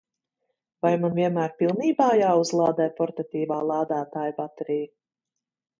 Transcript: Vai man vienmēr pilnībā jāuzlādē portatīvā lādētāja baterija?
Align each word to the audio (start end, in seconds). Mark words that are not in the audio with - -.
Vai 0.85 0.93
man 1.03 1.13
vienmēr 1.19 1.53
pilnībā 1.61 2.07
jāuzlādē 2.21 2.89
portatīvā 3.01 3.61
lādētāja 3.73 4.37
baterija? 4.41 4.93